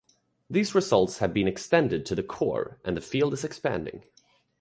These 0.49 0.73
results 0.73 1.19
have 1.19 1.31
been 1.31 1.47
extended 1.47 2.07
to 2.07 2.15
the 2.15 2.23
core 2.23 2.79
and 2.83 2.97
the 2.97 3.01
field 3.01 3.33
is 3.35 3.43
expanding. 3.43 4.03